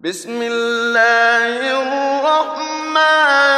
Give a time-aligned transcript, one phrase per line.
[0.00, 3.57] بسم الله الرحمن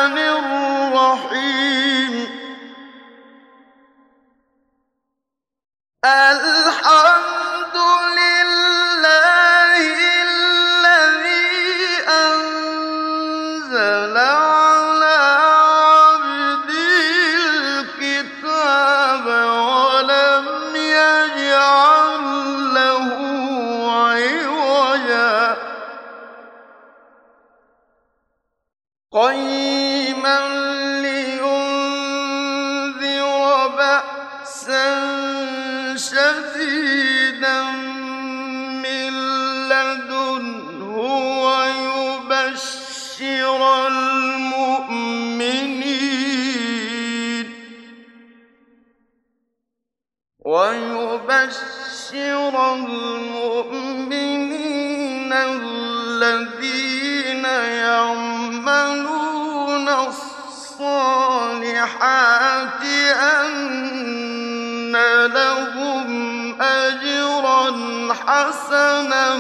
[68.31, 69.35] حسنا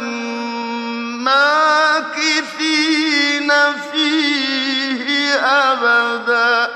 [2.11, 3.51] ماكثين
[3.93, 6.71] فيه أبدا.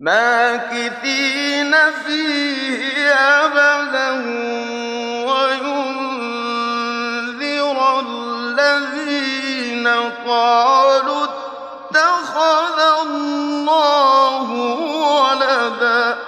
[0.00, 1.74] ماكثين
[2.06, 4.10] فيه أبدا
[5.30, 6.58] وينذر
[8.00, 9.86] الذين
[10.26, 14.50] قالوا اتخذ الله
[15.20, 16.27] ولدا.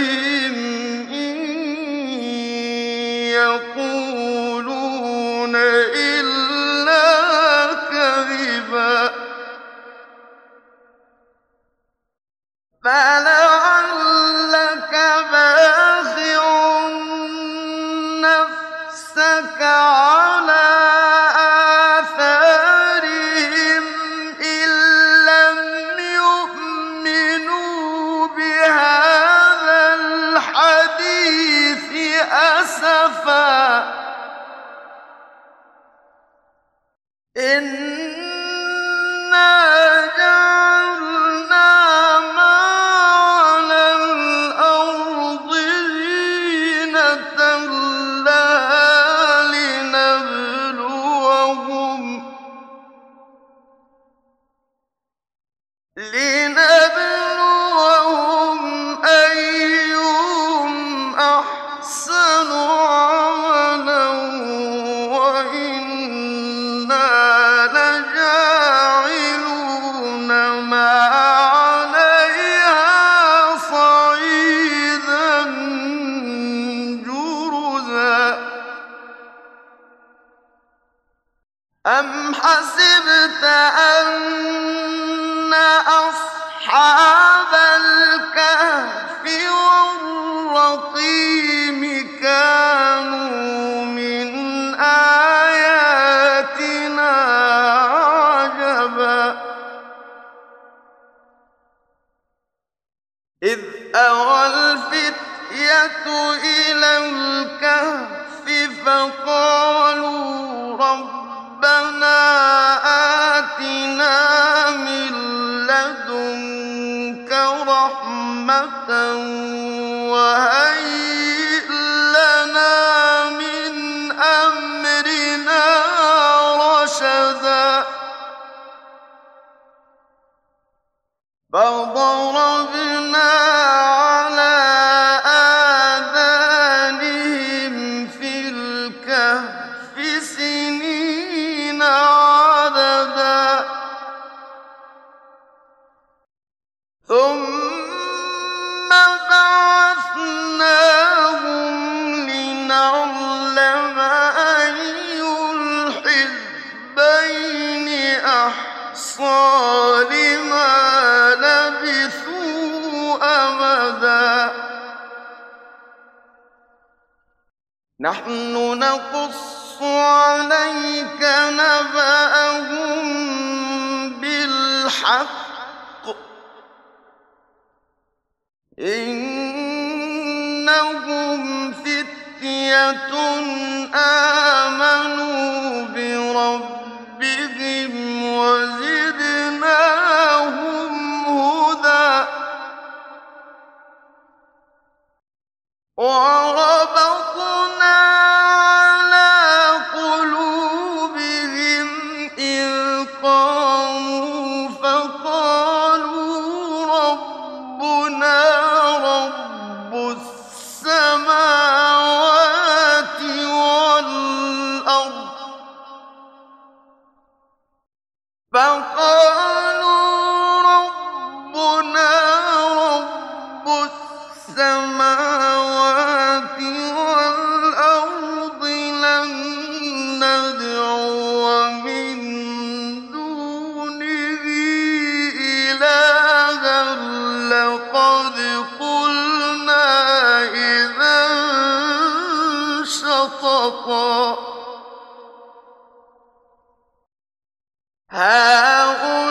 [248.51, 249.30] هؤلاء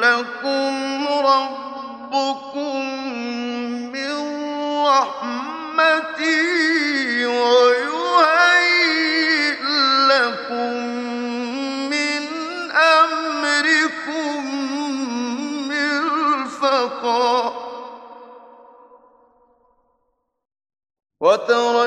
[0.01, 2.87] لكم ربكم
[3.93, 4.13] من
[4.87, 6.47] رحمته
[7.27, 8.83] ويهيئ
[10.09, 10.77] لكم
[11.91, 12.23] من
[12.71, 14.39] أمركم
[15.69, 17.33] مرفقا
[21.21, 21.87] وترى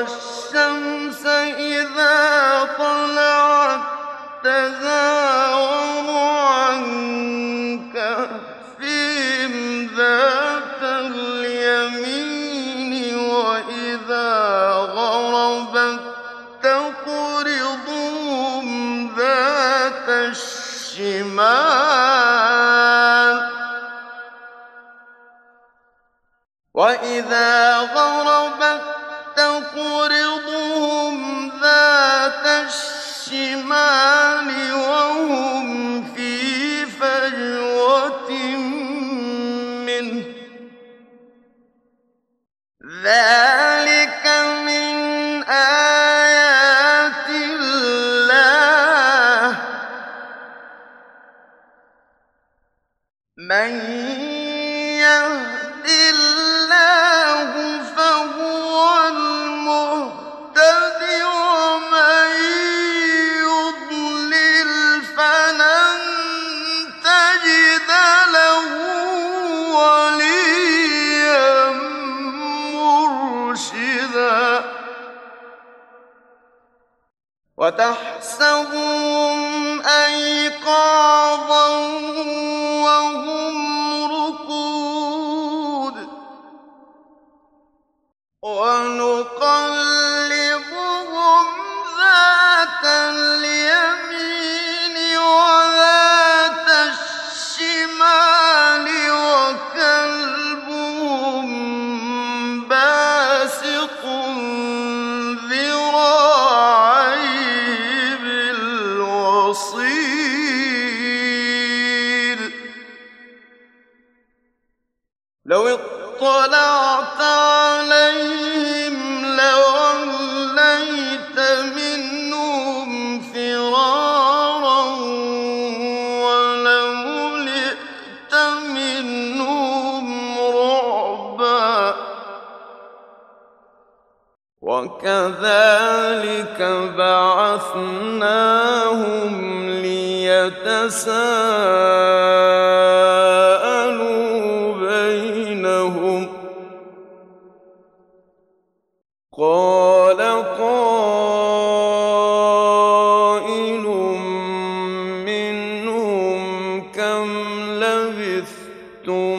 [159.06, 159.35] Non.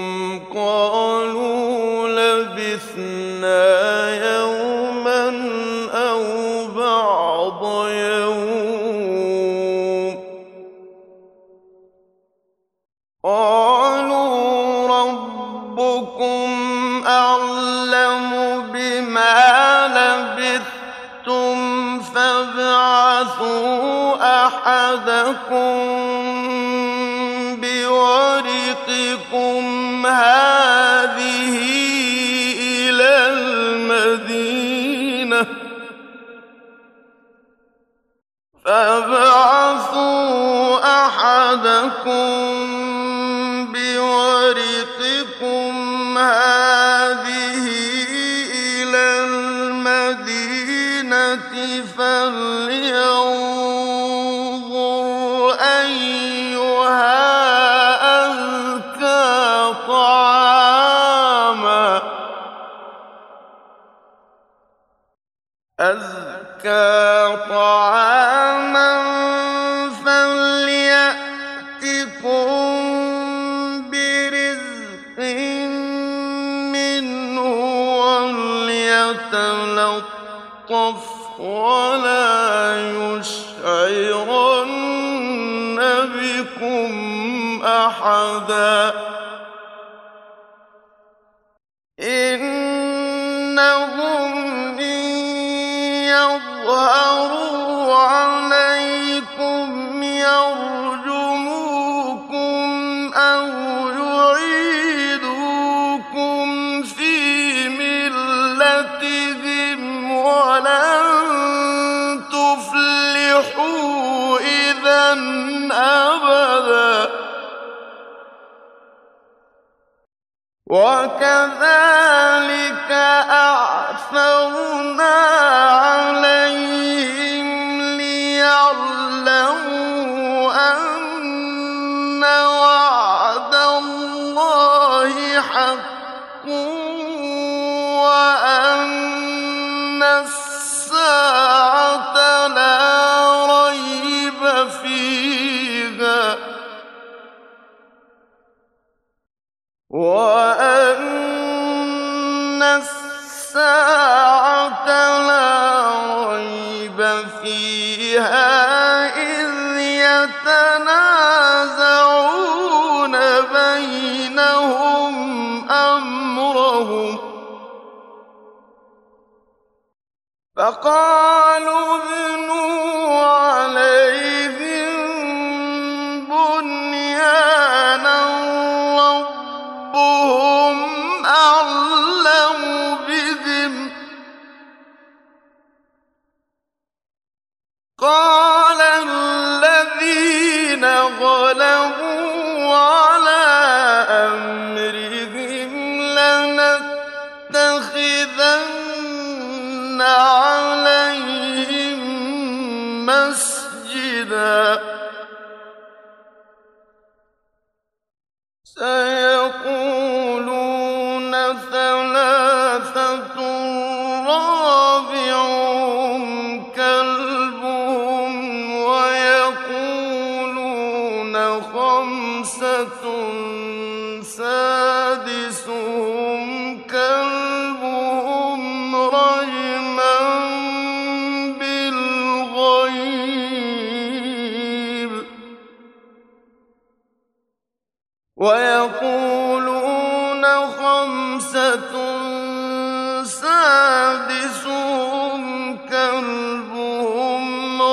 [121.18, 122.92] وكذلك
[123.32, 124.57] أعثرنا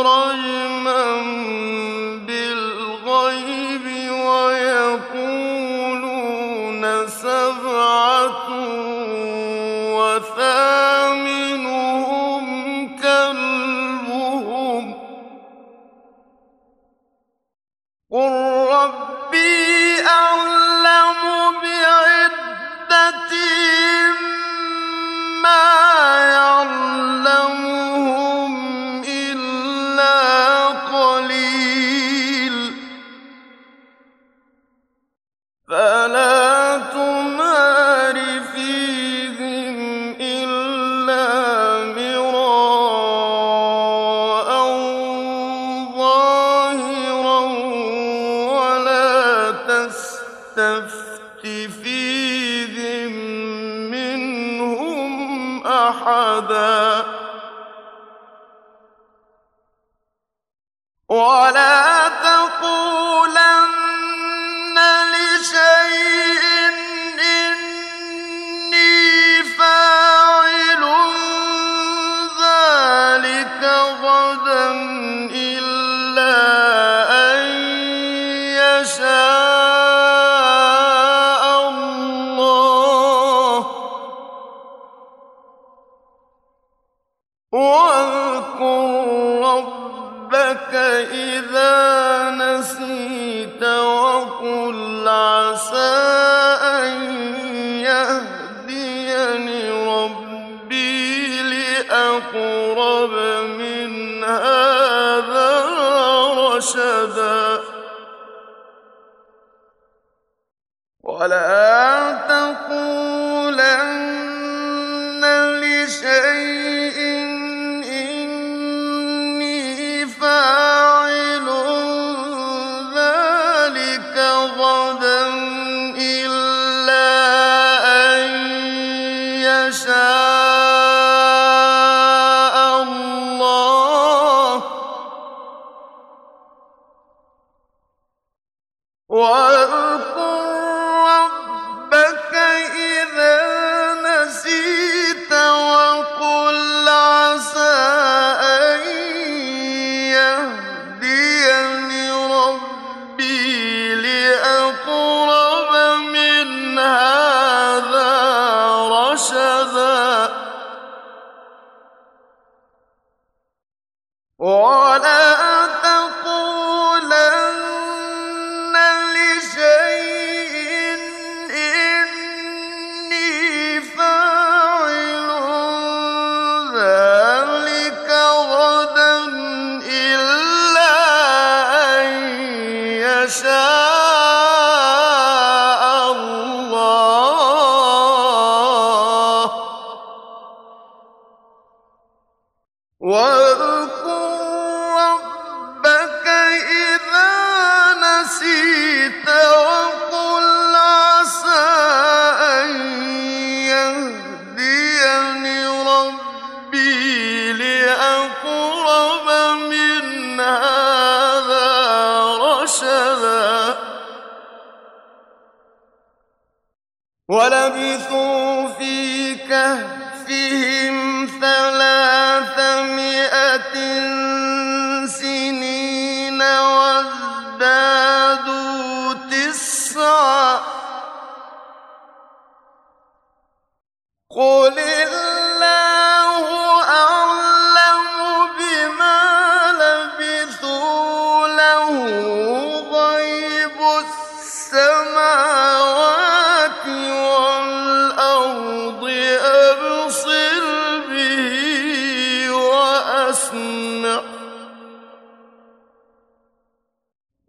[0.04, 0.63] كلبهم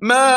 [0.05, 0.34] ما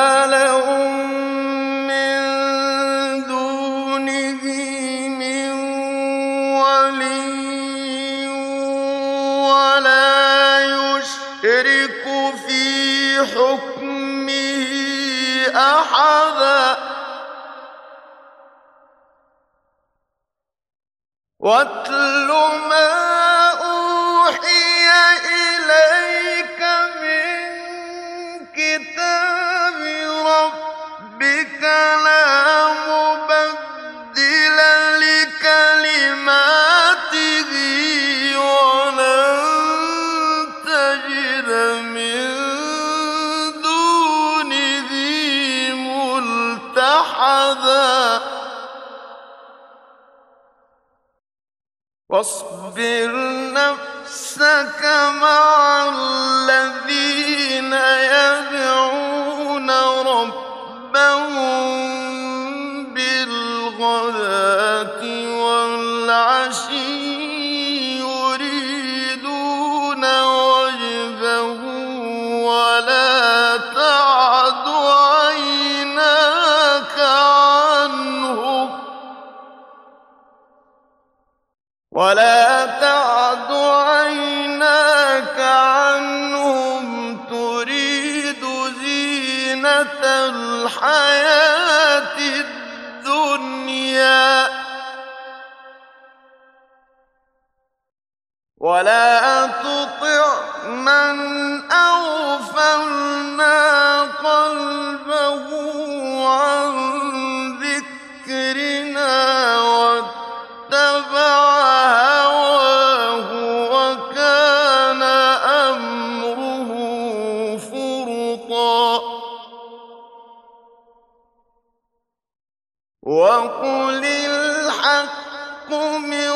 [123.08, 126.30] وقل الحق من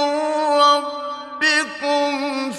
[0.64, 2.52] ربكم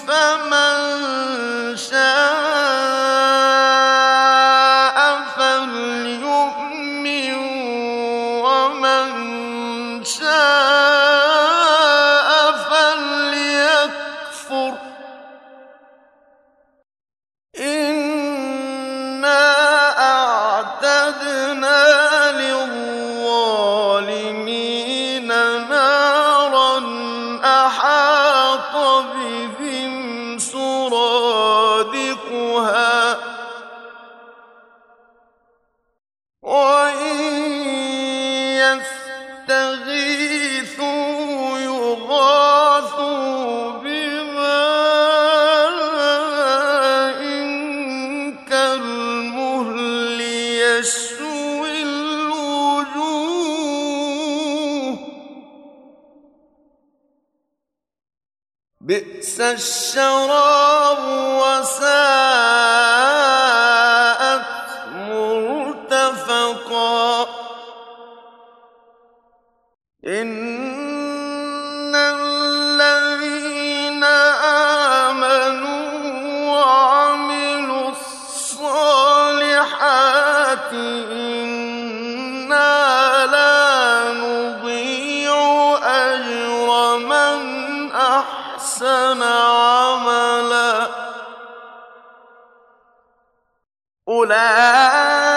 [59.96, 60.98] الشراب
[61.38, 62.23] وسائل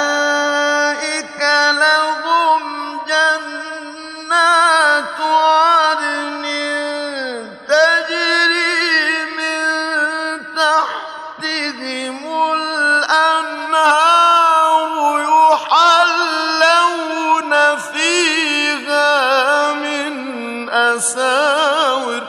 [0.07, 2.61] أولئك لهم
[3.07, 4.39] جنات
[5.19, 6.43] عدن
[7.67, 9.61] تجري من
[10.55, 12.19] تحتهم
[12.53, 13.99] الأنهار
[15.51, 16.71] يحلون
[17.77, 20.13] فيها من
[20.69, 22.23] أساور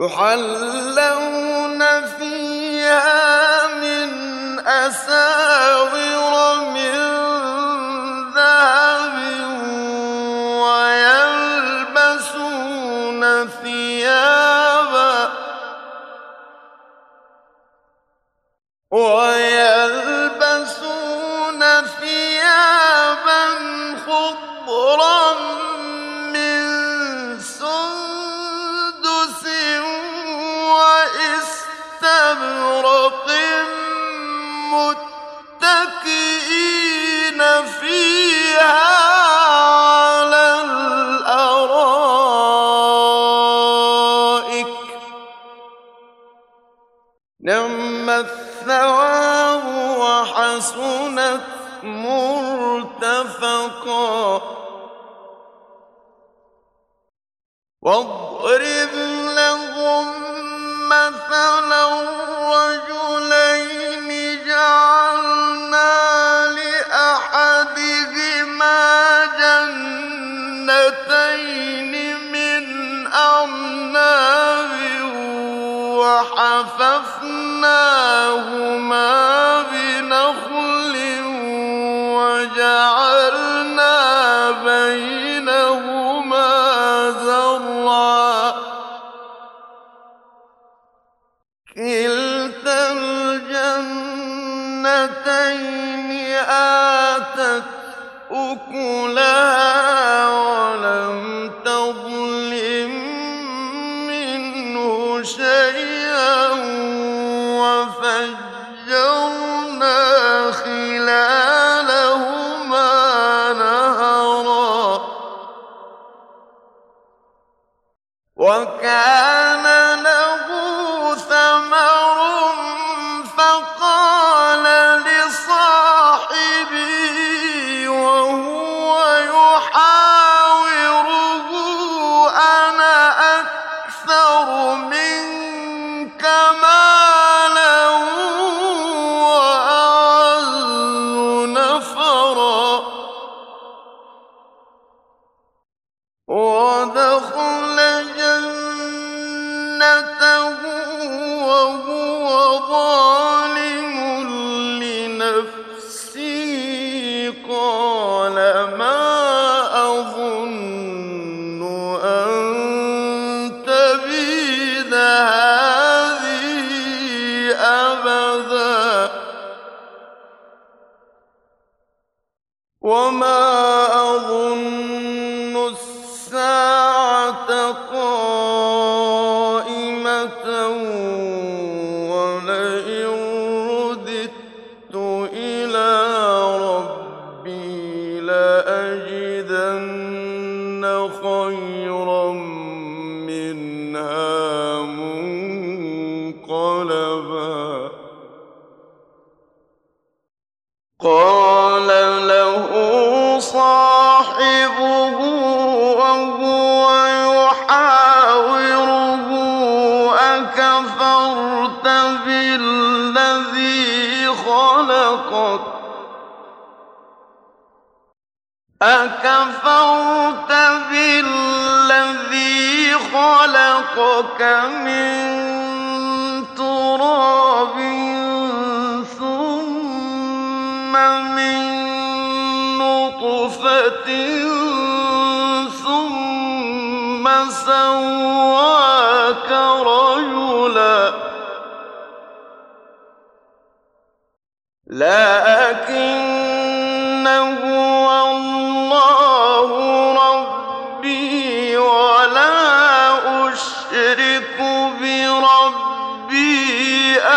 [0.00, 1.39] يحلون
[2.90, 5.39] فيها من أساس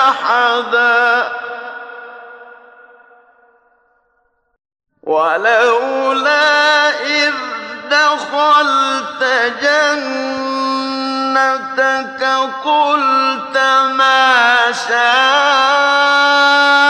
[0.10, 1.32] أحدا.
[5.04, 7.34] ولولا إذ
[7.90, 9.24] دخلت
[9.62, 10.24] جنتك
[12.64, 13.58] قلت
[13.98, 16.83] ما شاء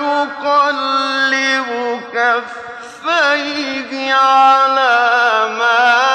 [0.00, 1.68] يقلب
[2.14, 6.11] كفيه على ما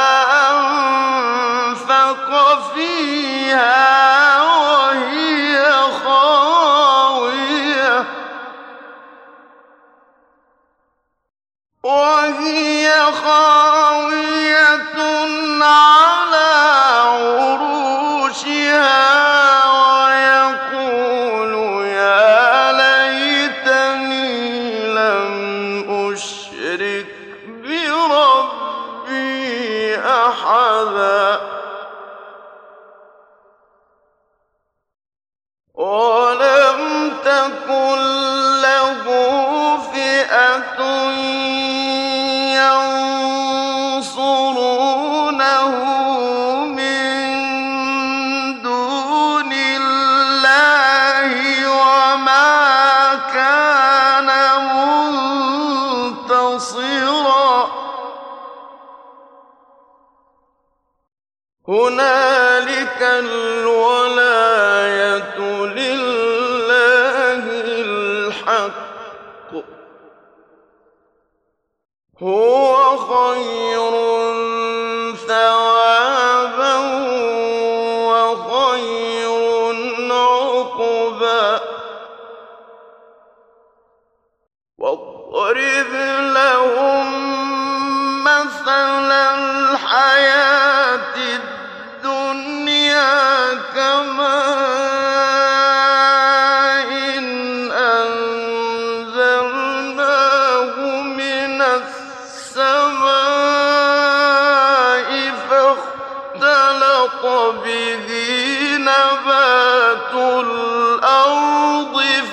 [63.19, 64.06] الوالدين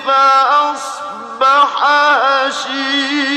[0.07, 1.83] فأصبح
[2.23, 3.35] هشيما.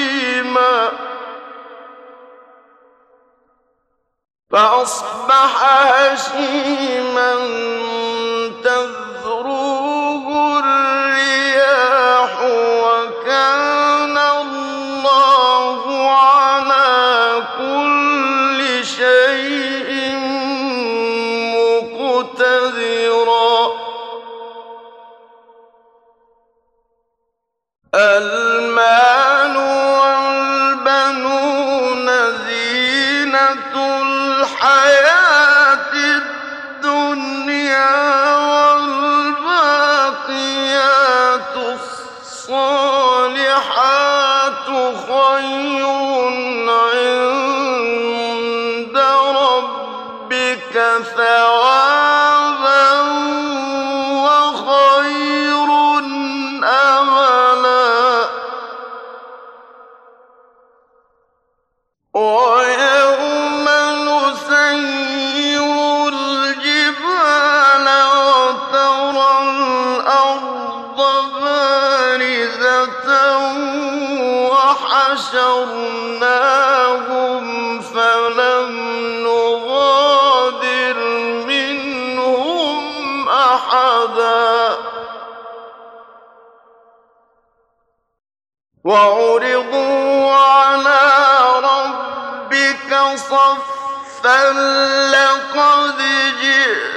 [4.51, 7.35] فأصبح هشيما
[8.64, 9.08] تذكر
[94.29, 94.57] بل
[95.12, 95.99] لقد
[96.41, 96.88] جئت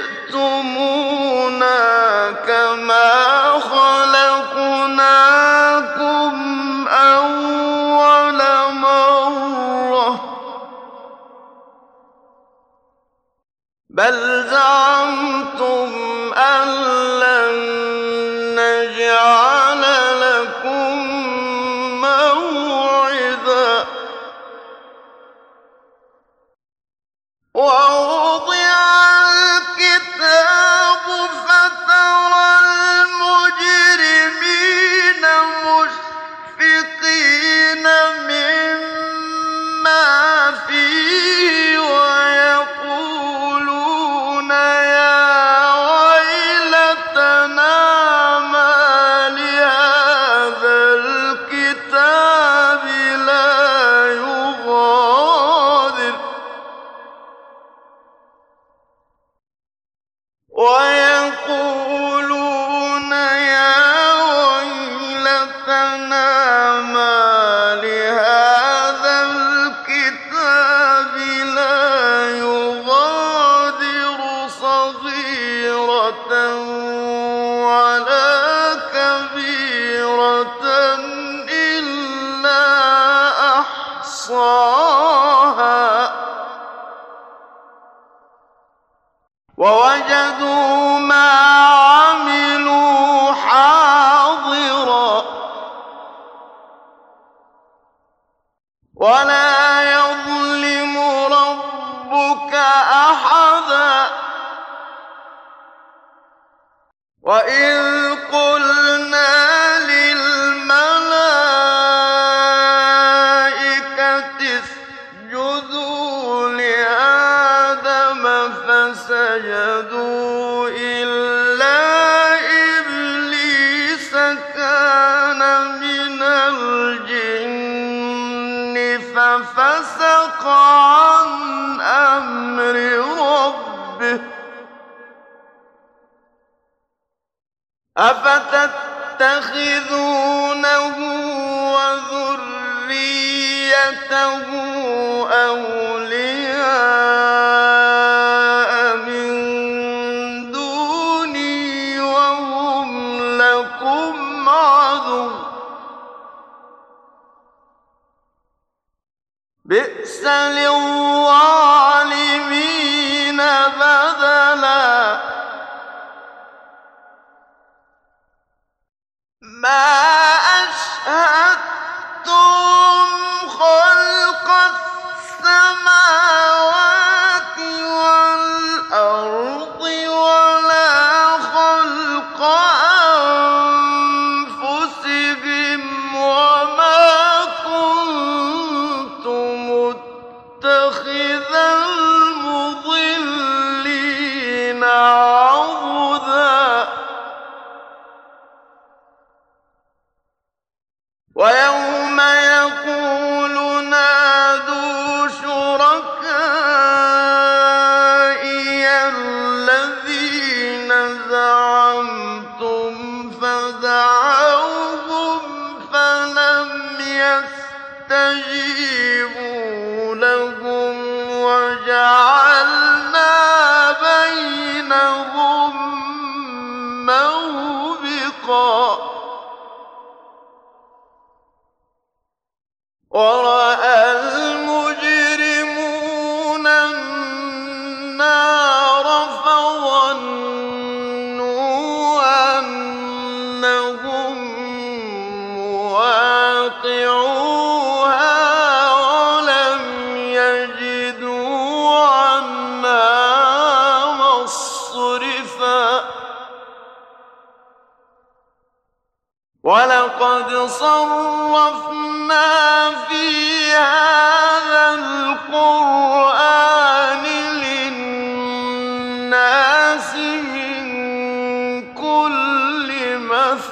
[160.22, 161.26] 三零五五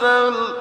[0.01, 0.57] عسل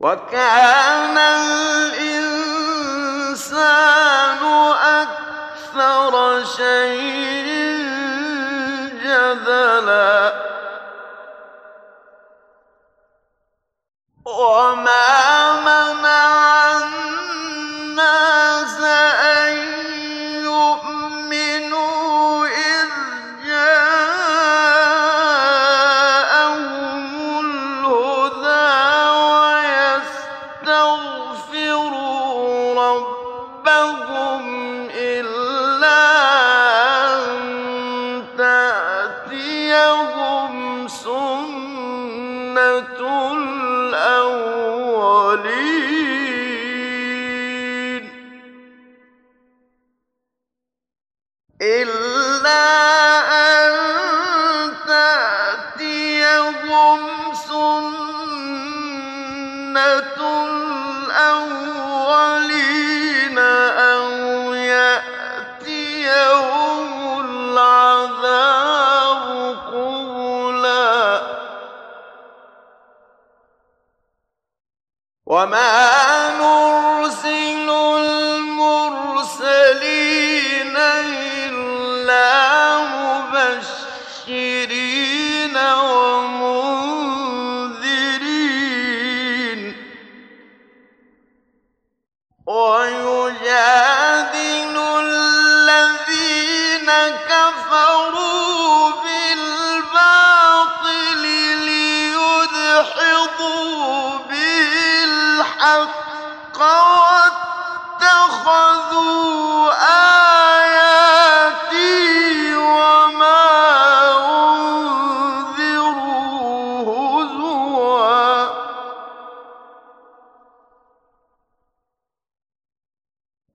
[0.00, 2.32] وكان الإنسان
[5.02, 7.21] أكثر شيء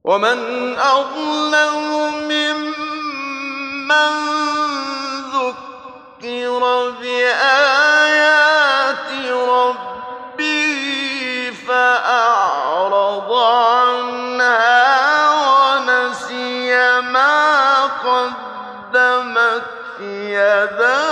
[0.07, 0.39] ومن
[0.79, 1.75] أظلم
[2.27, 3.87] ممن
[5.33, 6.61] ذكر
[7.01, 8.57] بآيات
[9.49, 10.83] ربه
[11.67, 14.77] فأعرض عنها
[15.29, 19.63] ونسي ما قدمت
[19.99, 21.06] يداه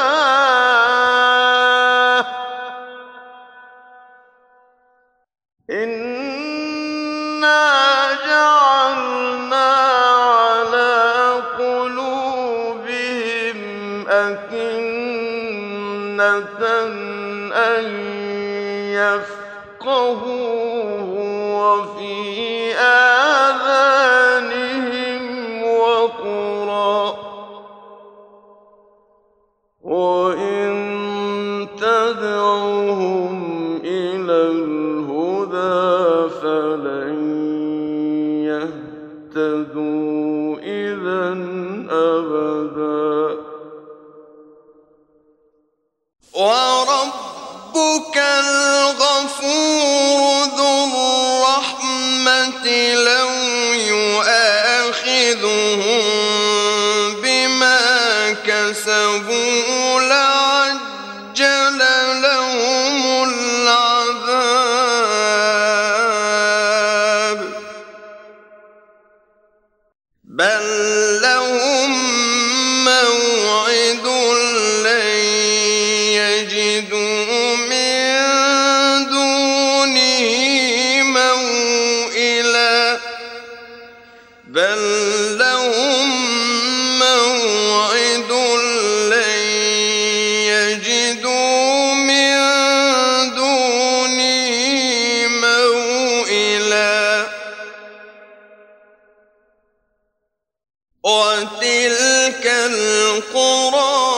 [102.26, 104.15] تلك القرى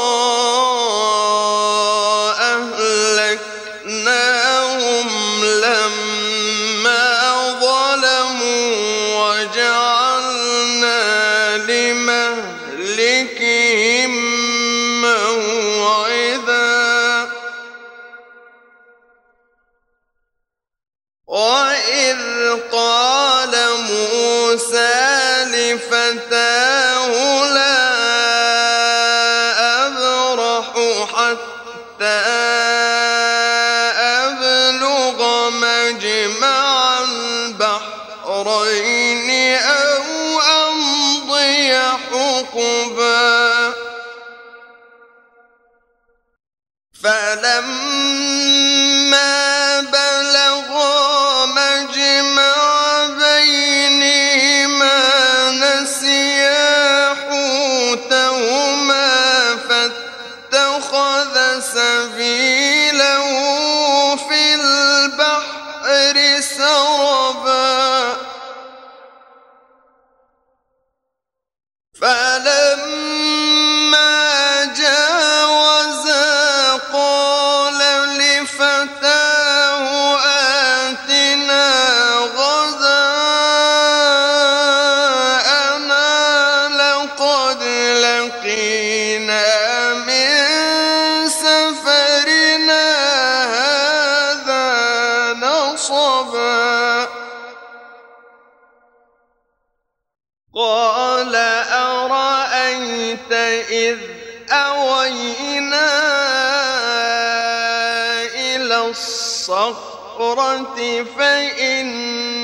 [111.04, 112.38] فإني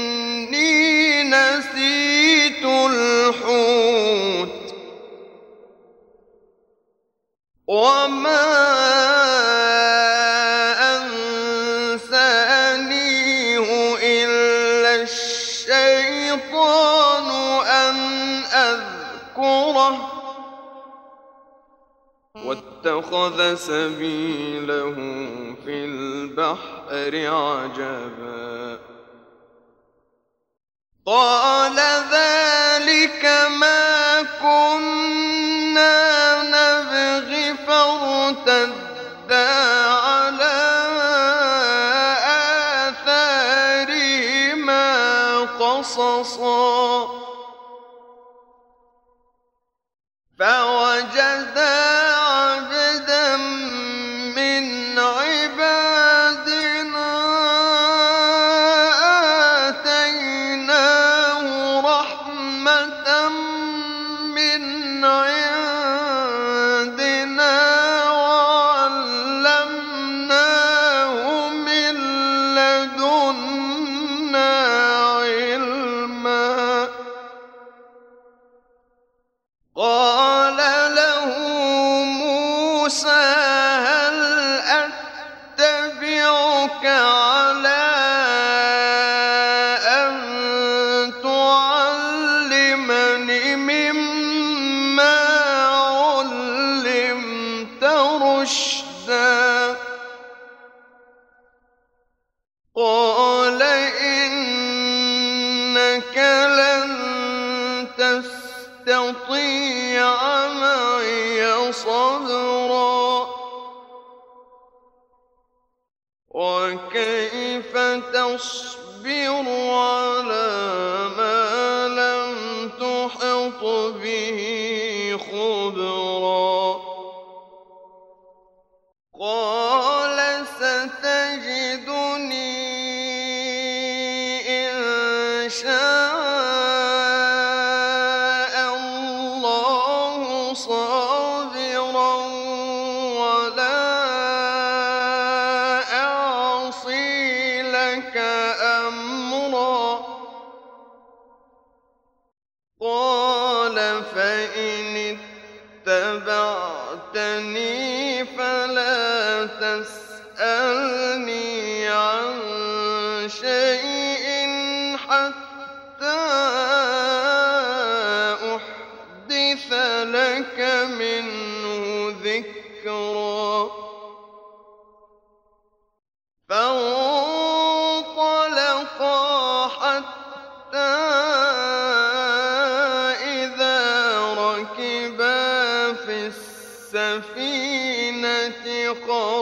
[1.24, 4.50] نسيت الحوت.
[7.68, 8.54] وما
[12.04, 12.78] أنسانيه
[14.04, 16.48] إلا الشيطان
[17.68, 17.96] أن
[18.44, 20.13] أذكره.
[22.46, 24.96] واتخذ سبيله
[25.66, 28.80] في البحر عجبا.
[31.06, 31.80] قال
[32.12, 33.26] ذلك
[33.60, 35.43] ما كنت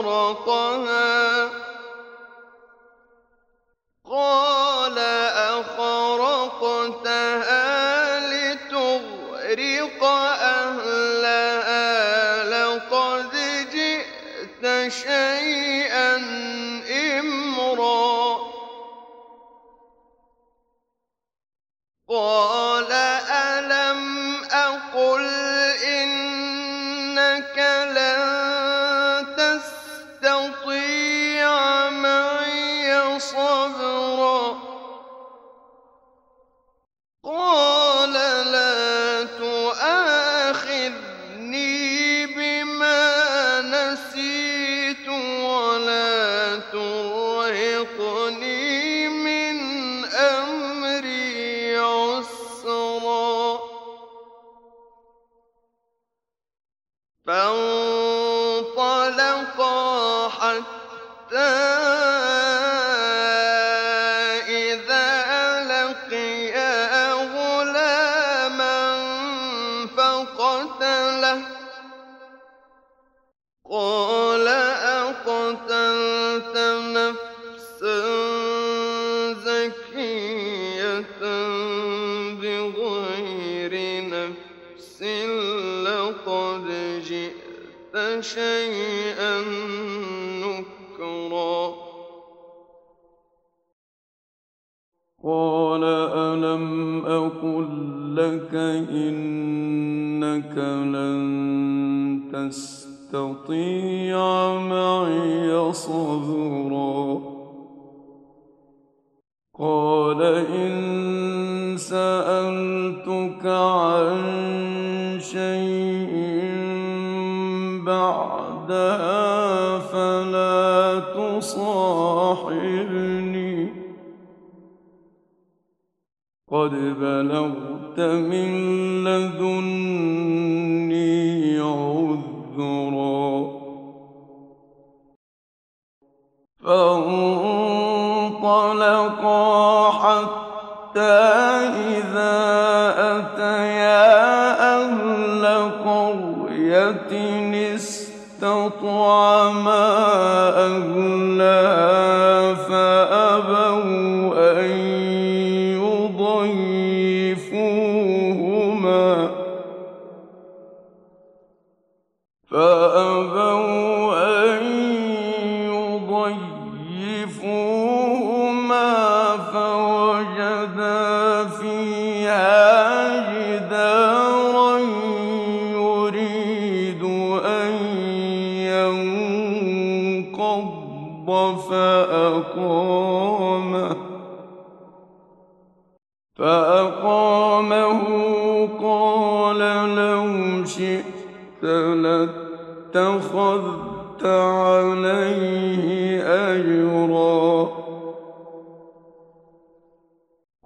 [0.02, 1.41] فَخَرَقَهَا
[88.34, 88.91] شيء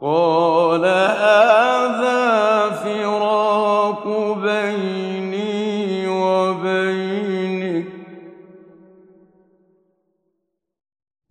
[0.07, 4.04] قال هذا فراق
[4.38, 7.86] بيني وبينك.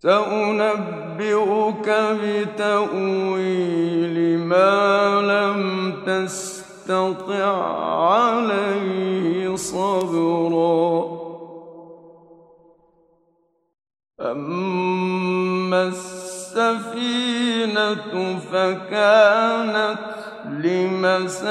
[0.02, 1.88] سأنبئك
[2.22, 5.60] بتأويل ما لم
[6.06, 7.52] تستطع
[8.12, 11.15] عليه صبرا.
[17.06, 19.98] المدينة فكانت
[20.44, 21.48] لمساكين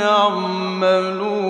[0.00, 1.40] يعملون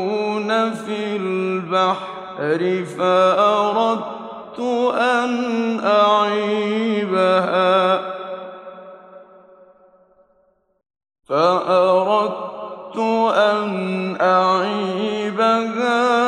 [0.70, 4.60] في البحر فأردت
[5.00, 5.32] أن
[5.84, 7.68] أعيبها.
[11.28, 12.98] فأردت
[13.36, 16.27] أن أعيبها.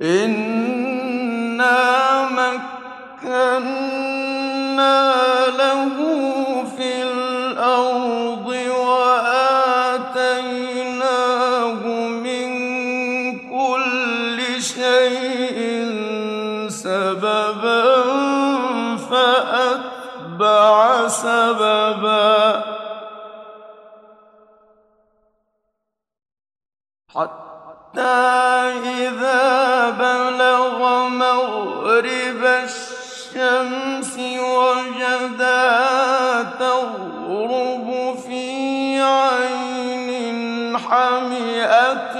[0.00, 1.78] إنا
[2.28, 3.56] مكنا
[5.46, 5.96] له
[6.76, 10.12] في الأرض وآتيناه
[12.08, 12.48] من
[13.50, 15.58] كل شيء
[16.68, 17.82] سببا
[19.10, 22.64] فأتبع سببا
[27.08, 28.45] حتى
[40.90, 42.15] حمئة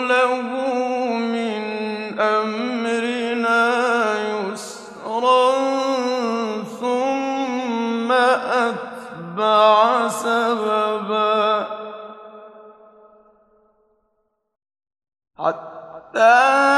[0.09, 0.41] له
[1.17, 1.63] من
[2.19, 3.63] أمرنا
[4.29, 5.51] يسرا
[6.81, 8.11] ثم
[8.61, 11.67] أتبع سببا.
[15.37, 16.76] حتى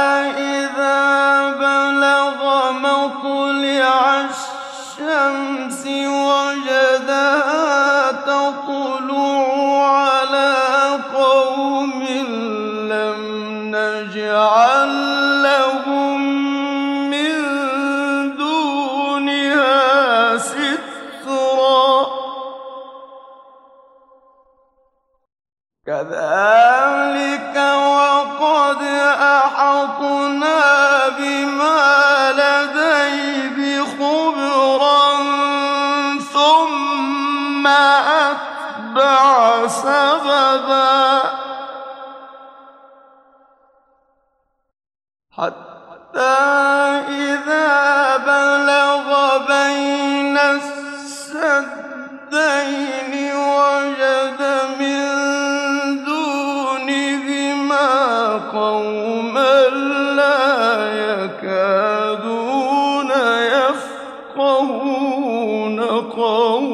[66.19, 66.68] قوم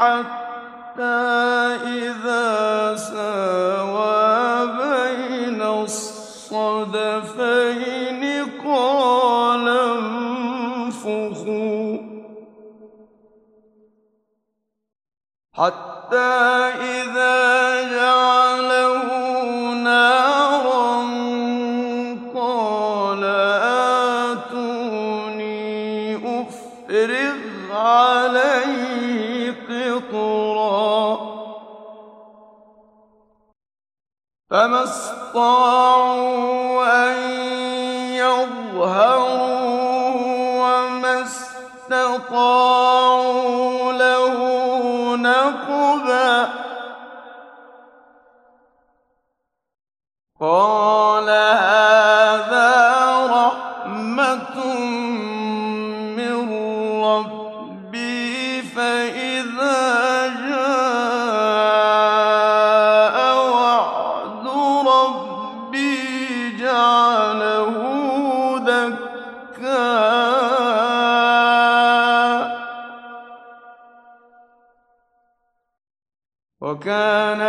[0.00, 1.20] حتى
[1.84, 7.10] إذا ساوى بين الصدفين
[8.64, 9.68] قال
[10.88, 11.98] انفخوا.
[36.84, 37.16] أن
[38.16, 39.50] يظهروا
[40.60, 42.50] وما استطاعوا
[76.80, 77.40] وكان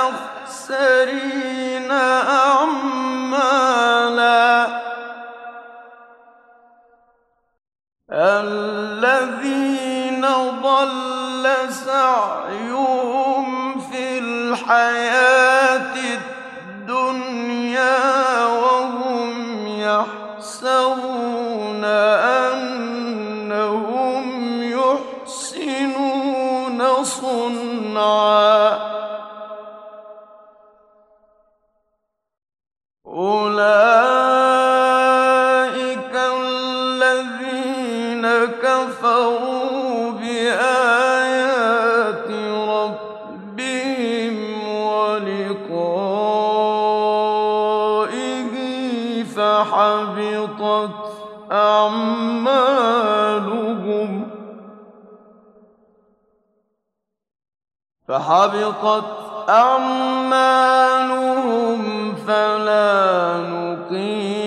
[1.92, 3.08] اعمالا
[8.12, 10.26] الذين
[10.64, 15.17] ضل سعيهم في الحياة
[59.50, 60.36] أَعْمَالُهُمْ
[62.28, 64.47] فَلَا نُقِيمُ.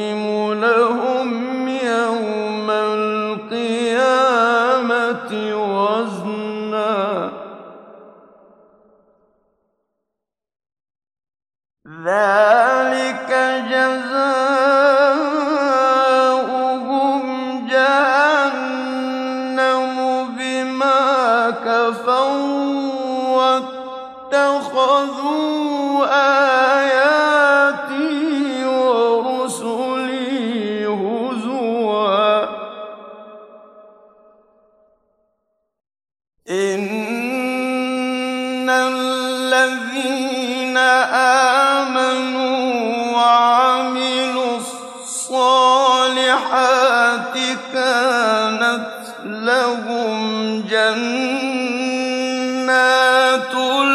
[53.51, 53.90] جَنَّاتُ